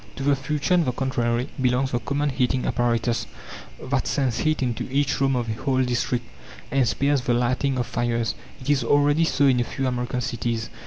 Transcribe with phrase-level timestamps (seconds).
[0.15, 3.27] To the future, on the contrary, belongs the common heating apparatus
[3.79, 6.25] that sends heat into each room of a whole district
[6.71, 8.33] and spares the lighting of fires.
[8.59, 10.71] It is already so in a few American cities.